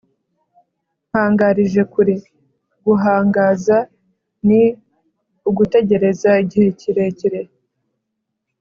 mpangarijekure: 1.07 2.15
guhangaza 2.85 3.77
ni 4.47 4.61
ugutegereza 5.49 6.29
igihe 6.43 6.67
kirekire 6.79 7.41